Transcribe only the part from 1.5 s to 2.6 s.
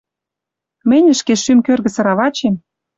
кӧргӹ сыравачем